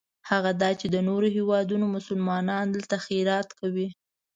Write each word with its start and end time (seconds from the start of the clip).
هغه 0.29 0.51
دا 0.61 0.69
چې 0.79 0.87
د 0.89 0.97
نورو 1.07 1.27
هېوادونو 1.37 1.85
مسلمانان 1.95 2.65
دلته 2.75 2.95
خیرات 3.05 3.47
کوي. 3.59 3.87